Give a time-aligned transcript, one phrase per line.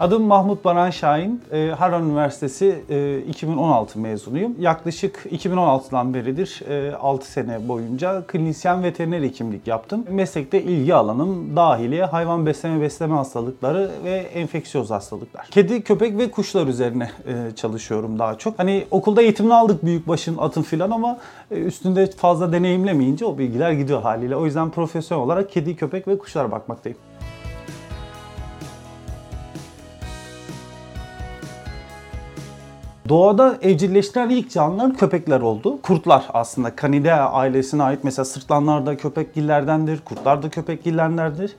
[0.00, 1.42] Adım Mahmut Baran Şahin.
[1.52, 4.54] E, Harran Üniversitesi e, 2016 mezunuyum.
[4.60, 10.04] Yaklaşık 2016'dan beridir e, 6 sene boyunca klinisyen veteriner hekimlik yaptım.
[10.10, 15.46] Meslekte ilgi alanım dahiliye hayvan besleme besleme hastalıkları ve enfeksiyöz hastalıklar.
[15.50, 18.58] Kedi, köpek ve kuşlar üzerine e, çalışıyorum daha çok.
[18.58, 21.18] Hani okulda eğitimini aldık büyükbaşın, atın filan ama
[21.50, 24.36] e, üstünde fazla deneyimlemeyince o bilgiler gidiyor haliyle.
[24.36, 26.98] O yüzden profesyonel olarak kedi, köpek ve kuşlara bakmaktayım.
[33.08, 35.82] Doğada evcilleştiren ilk canlılar köpekler oldu.
[35.82, 41.56] Kurtlar aslında Canidae ailesine ait mesela sırtlanlar da köpekgillerdendir, kurtlar da köpekgillerdendir.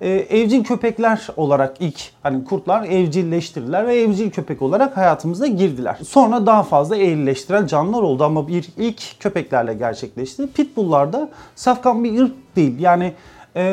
[0.00, 5.98] Ee, evcil köpekler olarak ilk hani kurtlar evcilleştirdiler ve evcil köpek olarak hayatımıza girdiler.
[6.06, 10.52] Sonra daha fazla evcilleştiren canlılar oldu ama bir ilk köpeklerle gerçekleşti.
[10.52, 12.78] Pitbulllar da safkan bir ırk değil.
[12.78, 13.12] Yani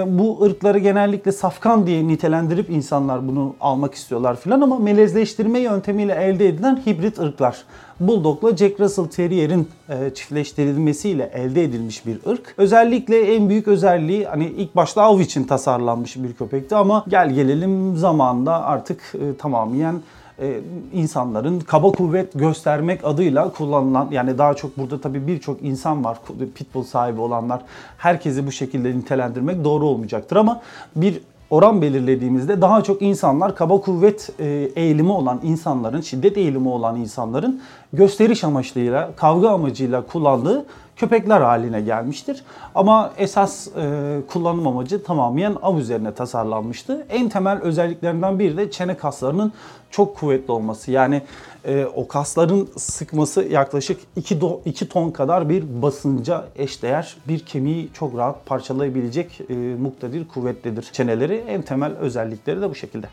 [0.07, 6.47] bu ırkları genellikle safkan diye nitelendirip insanlar bunu almak istiyorlar filan ama melezleştirme yöntemiyle elde
[6.47, 7.63] edilen hibrit ırklar.
[7.99, 12.53] Bulldog'la Jack Russell Terrier'in e, çiftleştirilmesiyle elde edilmiş bir ırk.
[12.57, 17.97] Özellikle en büyük özelliği hani ilk başta av için tasarlanmış bir köpekti ama gel gelelim
[17.97, 20.01] zamanda artık e, tamamen
[20.39, 20.59] e,
[20.93, 26.17] insanların kaba kuvvet göstermek adıyla kullanılan yani daha çok burada tabii birçok insan var
[26.55, 27.61] pitbull sahibi olanlar.
[27.97, 30.61] Herkesi bu şekilde nitelendirmek doğru olmayacaktır ama
[30.95, 36.95] bir oran belirlediğimizde daha çok insanlar kaba kuvvet e, eğilimi olan insanların, şiddet eğilimi olan
[36.95, 37.61] insanların
[37.93, 40.65] gösteriş amaçlıyla, kavga amacıyla kullandığı
[40.97, 42.43] köpekler haline gelmiştir.
[42.75, 47.05] Ama esas e, kullanım amacı tamamen av üzerine tasarlanmıştı.
[47.09, 49.53] En temel özelliklerinden biri de çene kaslarının
[49.91, 50.91] çok kuvvetli olması.
[50.91, 51.21] Yani
[51.65, 58.17] e, o kasların sıkması yaklaşık 2, 2 ton kadar bir basınca eşdeğer bir kemiği çok
[58.17, 61.43] rahat parçalayabilecek e, muktedir, kuvvetlidir çeneleri.
[61.47, 63.07] En temel özellikleri de bu şekilde.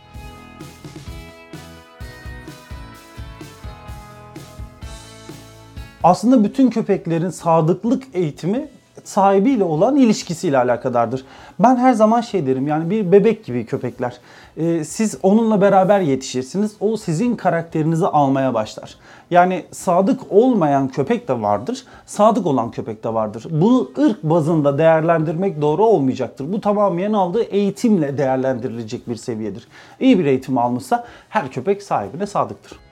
[6.04, 8.69] Aslında bütün köpeklerin sadıklık eğitimi
[9.04, 11.25] sahibiyle olan ilişkisiyle alakadardır.
[11.59, 14.20] Ben her zaman şey derim yani bir bebek gibi köpekler.
[14.56, 16.76] Ee, siz onunla beraber yetişirsiniz.
[16.81, 18.97] O sizin karakterinizi almaya başlar.
[19.31, 21.84] Yani sadık olmayan köpek de vardır.
[22.06, 23.47] Sadık olan köpek de vardır.
[23.50, 26.53] Bunu ırk bazında değerlendirmek doğru olmayacaktır.
[26.53, 29.69] Bu tamamen aldığı eğitimle değerlendirilecek bir seviyedir.
[30.00, 32.84] İyi bir eğitim almışsa her köpek sahibine sadıktır.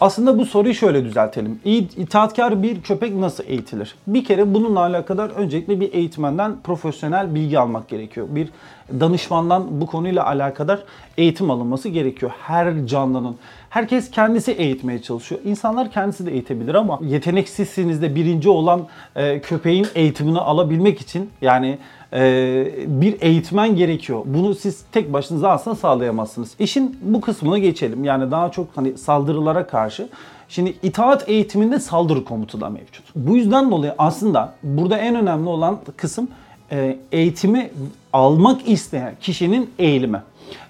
[0.00, 1.60] Aslında bu soruyu şöyle düzeltelim.
[1.96, 3.94] İtaatkar bir köpek nasıl eğitilir?
[4.06, 8.26] Bir kere bununla alakadar öncelikle bir eğitmenden profesyonel bilgi almak gerekiyor.
[8.30, 8.48] Bir
[9.00, 10.82] danışmandan bu konuyla alakadar
[11.18, 12.32] eğitim alınması gerekiyor.
[12.42, 13.36] Her canlının.
[13.70, 15.40] Herkes kendisi eğitmeye çalışıyor.
[15.44, 18.86] İnsanlar kendisi de eğitebilir ama yeteneksizsiniz de birinci olan
[19.16, 21.78] e, köpeğin eğitimini alabilmek için yani
[22.12, 22.20] e,
[22.86, 24.22] bir eğitmen gerekiyor.
[24.24, 26.54] Bunu siz tek başınıza aslında sağlayamazsınız.
[26.58, 28.04] İşin bu kısmına geçelim.
[28.04, 30.08] Yani daha çok hani saldırılara karşı
[30.50, 33.04] Şimdi itaat eğitiminde saldırı komutu da mevcut.
[33.14, 36.28] Bu yüzden dolayı aslında burada en önemli olan kısım
[36.72, 37.70] e, eğitimi
[38.12, 40.22] almak isteyen kişinin eğilimi.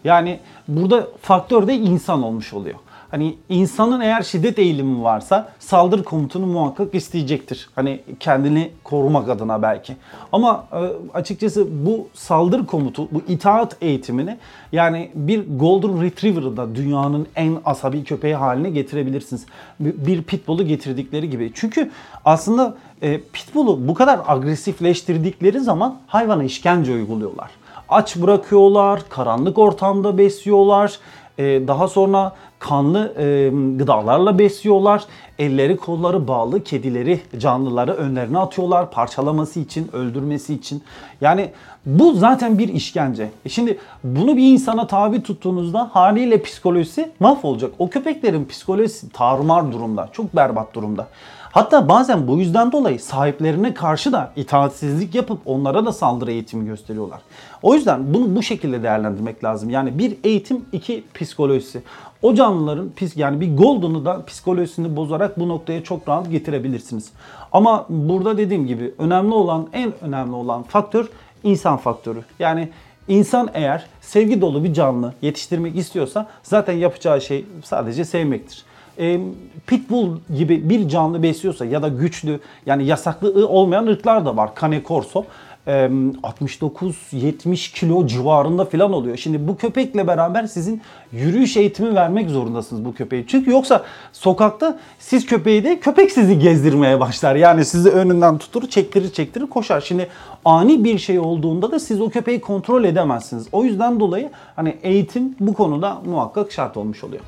[0.04, 2.78] Yani burada faktör de insan olmuş oluyor.
[3.10, 7.70] Hani insanın eğer şiddet eğilimi varsa saldırı komutunu muhakkak isteyecektir.
[7.74, 9.96] Hani kendini korumak adına belki.
[10.32, 10.80] Ama e,
[11.14, 14.38] açıkçası bu saldırı komutu, bu itaat eğitimini
[14.72, 19.46] yani bir Golden Retriever'ı da dünyanın en asabi köpeği haline getirebilirsiniz.
[19.80, 21.52] Bir Pitbull'u getirdikleri gibi.
[21.54, 21.90] Çünkü
[22.24, 27.50] aslında e, Pitbull'u bu kadar agresifleştirdikleri zaman hayvana işkence uyguluyorlar.
[27.88, 30.98] Aç bırakıyorlar, karanlık ortamda besliyorlar.
[31.38, 35.04] E, daha sonra kanlı e, gıdalarla besliyorlar.
[35.38, 40.82] Elleri kolları bağlı kedileri, canlıları önlerine atıyorlar parçalaması için, öldürmesi için.
[41.20, 41.50] Yani
[41.86, 43.30] bu zaten bir işkence.
[43.44, 47.70] E şimdi bunu bir insana tabi tuttuğunuzda haliyle psikolojisi mahvolacak.
[47.78, 51.06] O köpeklerin psikolojisi tarumar durumda, çok berbat durumda.
[51.52, 57.20] Hatta bazen bu yüzden dolayı sahiplerine karşı da itaatsizlik yapıp onlara da saldırı eğitimi gösteriyorlar.
[57.62, 59.70] O yüzden bunu bu şekilde değerlendirmek lazım.
[59.70, 61.82] Yani bir eğitim, iki psikolojisi.
[62.22, 67.12] O canlıların yani bir Golden'ı da psikolojisini bozarak bu noktaya çok rahat getirebilirsiniz.
[67.52, 71.06] Ama burada dediğim gibi önemli olan en önemli olan faktör
[71.42, 72.24] insan faktörü.
[72.38, 72.68] Yani
[73.08, 78.64] insan eğer sevgi dolu bir canlı yetiştirmek istiyorsa zaten yapacağı şey sadece sevmektir
[79.00, 79.20] e,
[79.66, 84.50] pitbull gibi bir canlı besliyorsa ya da güçlü yani yasaklı olmayan ırklar da var.
[84.60, 85.24] Cane Corso.
[85.66, 89.16] 69-70 kilo civarında falan oluyor.
[89.16, 90.82] Şimdi bu köpekle beraber sizin
[91.12, 93.26] yürüyüş eğitimi vermek zorundasınız bu köpeği.
[93.26, 97.36] Çünkü yoksa sokakta siz köpeği de köpek sizi gezdirmeye başlar.
[97.36, 99.80] Yani sizi önünden tutur, çektirir çektirir koşar.
[99.80, 100.08] Şimdi
[100.44, 103.48] ani bir şey olduğunda da siz o köpeği kontrol edemezsiniz.
[103.52, 107.22] O yüzden dolayı hani eğitim bu konuda muhakkak şart olmuş oluyor.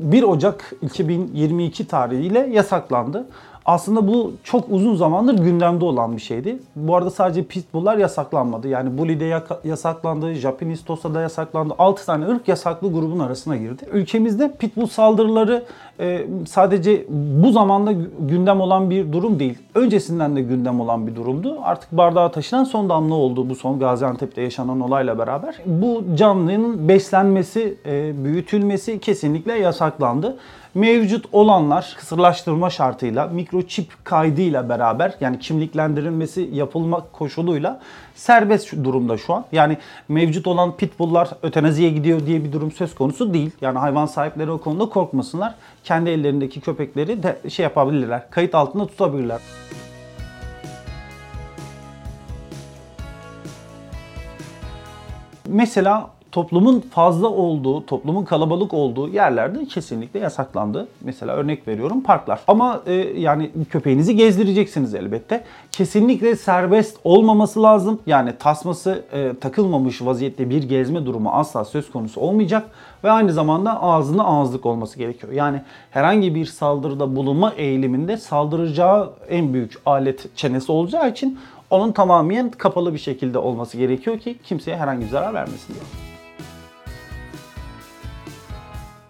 [0.00, 3.26] 1 Ocak 2022 tarihiyle yasaklandı.
[3.64, 6.58] Aslında bu çok uzun zamandır gündemde olan bir şeydi.
[6.76, 8.68] Bu arada sadece pitbulllar yasaklanmadı.
[8.68, 11.74] Yani Bully'de yasaklandı, Japanese Tosa'da yasaklandı.
[11.78, 13.84] 6 tane ırk yasaklı grubun arasına girdi.
[13.92, 15.64] Ülkemizde pitbull saldırıları
[16.48, 17.04] sadece
[17.42, 19.58] bu zamanda gündem olan bir durum değil.
[19.74, 21.58] Öncesinden de gündem olan bir durumdu.
[21.62, 25.56] Artık bardağa taşınan son damla oldu bu son Gaziantep'te yaşanan olayla beraber.
[25.66, 30.36] Bu canlının beslenmesi, e, büyütülmesi kesinlikle yasaklandı
[30.74, 37.80] mevcut olanlar kısırlaştırma şartıyla mikroçip kaydıyla beraber yani kimliklendirilmesi yapılmak koşuluyla
[38.14, 39.44] serbest durumda şu an.
[39.52, 43.50] Yani mevcut olan pitbulllar ötenaziye gidiyor diye bir durum söz konusu değil.
[43.60, 45.54] Yani hayvan sahipleri o konuda korkmasınlar.
[45.90, 48.30] Kendi ellerindeki köpekleri de şey yapabilirler.
[48.30, 49.40] Kayıt altında tutabilirler.
[55.46, 60.88] Mesela toplumun fazla olduğu, toplumun kalabalık olduğu yerlerde kesinlikle yasaklandı.
[61.00, 62.40] Mesela örnek veriyorum parklar.
[62.48, 65.44] Ama e, yani köpeğinizi gezdireceksiniz elbette.
[65.72, 68.00] Kesinlikle serbest olmaması lazım.
[68.06, 72.70] Yani tasması e, takılmamış vaziyette bir gezme durumu asla söz konusu olmayacak.
[73.04, 75.32] Ve aynı zamanda ağzına ağızlık olması gerekiyor.
[75.32, 81.38] Yani herhangi bir saldırıda bulunma eğiliminde saldıracağı en büyük alet çenesi olacağı için
[81.70, 86.09] onun tamamen kapalı bir şekilde olması gerekiyor ki kimseye herhangi bir zarar vermesin diye.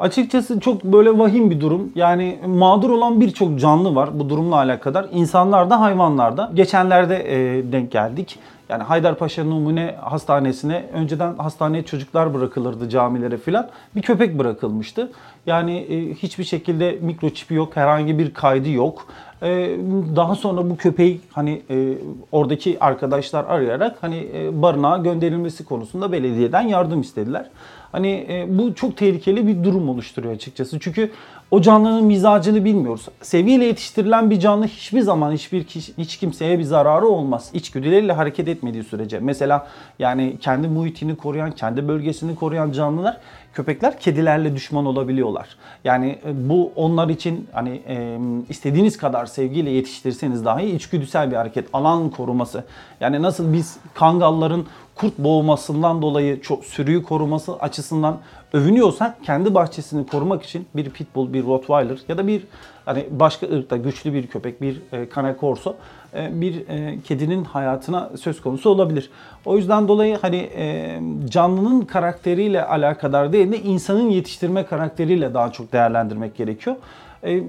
[0.01, 1.93] Açıkçası çok böyle vahim bir durum.
[1.95, 5.07] Yani mağdur olan birçok canlı var bu durumla alakadar.
[5.13, 6.51] İnsanlar da hayvanlar da.
[6.55, 8.39] Geçenlerde e, denk geldik.
[8.69, 13.69] Yani Haydarpaşa Numune Hastanesi'ne önceden hastaneye çocuklar bırakılırdı camilere filan.
[13.97, 15.13] Bir köpek bırakılmıştı.
[15.47, 19.07] Yani e, hiçbir şekilde mikroçipi yok, herhangi bir kaydı yok.
[19.43, 19.77] E,
[20.17, 21.95] daha sonra bu köpeği hani e,
[22.33, 27.47] oradaki arkadaşlar arayarak hani e, barınağa gönderilmesi konusunda belediyeden yardım istediler.
[27.93, 30.79] Hani e, bu çok tehlikeli bir durum oluşturuyor açıkçası.
[30.81, 31.11] Çünkü
[31.51, 33.09] o canlının mizacını bilmiyoruz.
[33.23, 37.51] Seviyeyle yetiştirilen bir canlı hiçbir zaman hiçbir kişi, hiç kimseye bir zararı olmaz.
[37.55, 39.19] İçgüdüleriyle hareket etmediği sürece.
[39.19, 39.67] Mesela
[39.99, 43.17] yani kendi muhitini koruyan, kendi bölgesini koruyan canlılar
[43.55, 45.49] köpekler kedilerle düşman olabiliyorlar.
[45.85, 48.19] Yani e, bu onlar için hani e,
[48.49, 51.69] istediğiniz kadar sevgiyle yetiştirseniz dahi içgüdüsel bir hareket.
[51.73, 52.65] Alan koruması.
[53.01, 58.19] Yani nasıl biz kangalların kurt boğmasından dolayı çok sürüyü koruması açısından
[58.53, 62.43] övünüyorsak kendi bahçesini korumak için bir pitbull, bir rottweiler ya da bir
[62.91, 65.75] hani başka ırkta güçlü bir köpek, bir e, cane corso
[66.15, 69.11] e, bir e, kedinin hayatına söz konusu olabilir.
[69.45, 75.73] O yüzden dolayı hani e, canlının karakteriyle alakadar değil de insanın yetiştirme karakteriyle daha çok
[75.73, 76.77] değerlendirmek gerekiyor.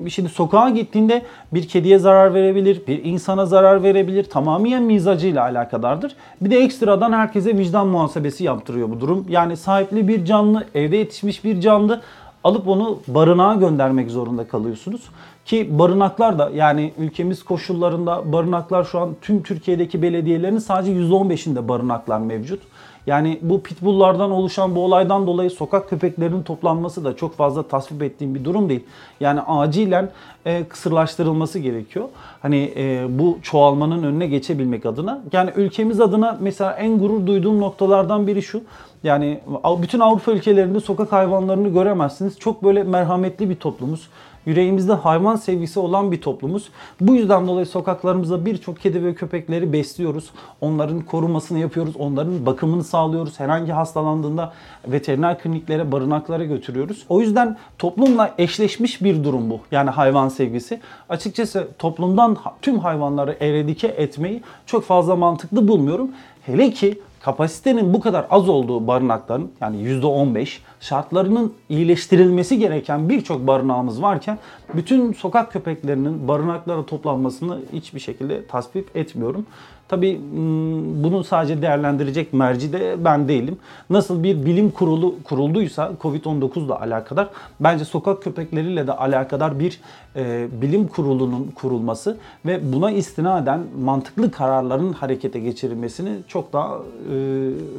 [0.09, 1.21] Şimdi sokağa gittiğinde
[1.53, 4.23] bir kediye zarar verebilir, bir insana zarar verebilir.
[4.23, 6.15] Tamamen mizacıyla alakadardır.
[6.41, 9.25] Bir de ekstradan herkese vicdan muhasebesi yaptırıyor bu durum.
[9.29, 12.01] Yani sahipli bir canlı, evde yetişmiş bir canlı
[12.43, 15.01] alıp onu barınağa göndermek zorunda kalıyorsunuz.
[15.45, 22.19] Ki barınaklar da yani ülkemiz koşullarında barınaklar şu an tüm Türkiye'deki belediyelerin sadece %15'inde barınaklar
[22.19, 22.61] mevcut.
[23.07, 28.35] Yani bu pitbulllardan oluşan bu olaydan dolayı sokak köpeklerinin toplanması da çok fazla tasvip ettiğim
[28.35, 28.83] bir durum değil.
[29.19, 30.09] Yani acilen
[30.45, 32.05] e, kısırlaştırılması gerekiyor.
[32.41, 35.21] Hani e, bu çoğalmanın önüne geçebilmek adına.
[35.33, 38.61] Yani ülkemiz adına mesela en gurur duyduğum noktalardan biri şu.
[39.03, 39.39] Yani
[39.81, 42.39] bütün Avrupa ülkelerinde sokak hayvanlarını göremezsiniz.
[42.39, 44.09] Çok böyle merhametli bir toplumuz
[44.45, 46.69] yüreğimizde hayvan sevgisi olan bir toplumuz.
[47.01, 50.29] Bu yüzden dolayı sokaklarımızda birçok kedi ve köpekleri besliyoruz.
[50.61, 51.95] Onların korumasını yapıyoruz.
[51.95, 53.39] Onların bakımını sağlıyoruz.
[53.39, 54.53] Herhangi hastalandığında
[54.87, 57.05] veteriner kliniklere, barınaklara götürüyoruz.
[57.09, 59.59] O yüzden toplumla eşleşmiş bir durum bu.
[59.71, 60.79] Yani hayvan sevgisi.
[61.09, 66.11] Açıkçası toplumdan tüm hayvanları eradike etmeyi çok fazla mantıklı bulmuyorum.
[66.41, 74.01] Hele ki kapasitenin bu kadar az olduğu barınakların yani %15 şartlarının iyileştirilmesi gereken birçok barınağımız
[74.01, 74.37] varken
[74.73, 79.45] bütün sokak köpeklerinin barınaklara toplanmasını hiçbir şekilde tasvip etmiyorum.
[79.91, 83.57] Tabi hmm, bunu sadece değerlendirecek merci de ben değilim.
[83.89, 87.29] Nasıl bir bilim kurulu kurulduysa Covid-19 ile alakadar
[87.59, 89.81] bence sokak köpekleriyle de alakadar bir
[90.15, 97.15] e, bilim kurulunun kurulması ve buna istinaden mantıklı kararların harekete geçirilmesini çok daha e,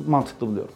[0.08, 0.74] mantıklı buluyorum.